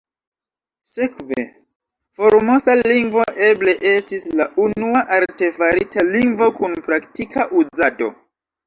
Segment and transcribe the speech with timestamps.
[0.91, 1.43] Sekve,
[2.21, 8.15] Formosa lingvo eble estis la unua artefarita lingvo kun praktika uzado.